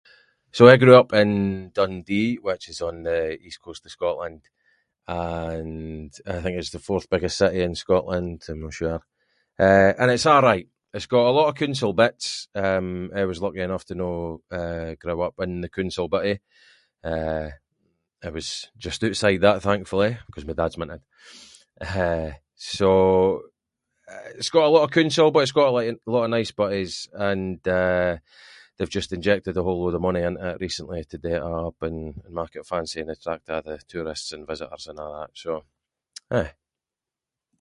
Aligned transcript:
So 0.51 0.67
I 0.67 0.77
grew 0.77 0.95
up 0.97 1.13
in 1.13 1.71
Dundee, 1.73 2.35
which 2.35 2.67
is 2.69 2.81
on 2.81 3.03
the 3.03 3.39
east 3.41 3.61
coast 3.61 3.85
of 3.85 3.91
Scotland, 3.97 4.41
and 5.29 6.11
I 6.33 6.37
think 6.41 6.53
it’s 6.59 6.75
the 6.75 6.87
fourth 6.89 7.09
biggest 7.13 7.37
city 7.41 7.59
in 7.67 7.75
Scotland, 7.83 8.37
I’m 8.49 8.61
no 8.65 8.69
sure. 8.79 9.01
Eh, 9.67 9.91
and 9.99 10.09
it’s 10.15 10.27
a’right, 10.31 10.67
it’s 10.95 11.11
got 11.15 11.29
a 11.29 11.37
lot 11.37 11.49
of 11.49 11.55
cooncil 11.59 11.93
bits, 12.01 12.27
eh, 12.63 12.79
I 13.21 13.25
was 13.29 13.41
lucky 13.45 13.61
enough 13.65 13.85
to 13.87 13.95
no, 14.03 14.11
eh, 14.59 14.91
grow 15.03 15.17
up 15.27 15.35
in 15.45 15.51
the 15.63 15.73
cooncil 15.75 16.07
bittie, 16.13 16.41
eh 17.15 17.47
it 18.27 18.31
was 18.37 18.49
just 18.85 19.01
ootside 19.05 19.41
that 19.43 19.63
thankfully, 19.67 20.11
‘cause 20.31 20.45
my 20.47 20.53
dad’s 20.57 20.77
minted, 20.79 21.03
eh, 21.97 22.31
so 22.79 22.89
it’s 24.39 24.51
got 24.55 24.67
a 24.69 24.73
lot 24.75 24.83
of 24.85 24.91
cooncil, 24.95 25.29
but 25.31 25.43
it’s 25.43 25.59
got 25.59 25.71
a 25.71 25.75
lot 26.15 26.25
of 26.27 26.35
nice 26.37 26.51
bitties, 26.59 26.95
and 27.29 27.61
eh, 27.79 28.13
they’ve 28.77 28.97
just 28.97 29.13
injected 29.17 29.55
a 29.57 29.63
whole 29.65 29.81
lot 29.83 29.97
of 29.97 30.05
money 30.07 30.21
into 30.27 30.45
it 30.51 30.63
recently 30.67 31.01
to 31.05 31.17
do 31.25 31.31
it 31.39 31.47
up 31.67 31.77
and 31.87 31.97
mak 32.37 32.51
it 32.57 32.65
fancy 32.73 32.99
and 33.01 33.11
attract 33.13 33.47
a’ 33.53 33.57
the 33.67 33.77
tourists 33.93 34.31
and 34.33 34.51
visitors 34.53 34.85
and 34.89 34.99
a’ 35.03 35.07
that, 35.17 35.31
so 35.43 35.51
aye. 36.39 36.51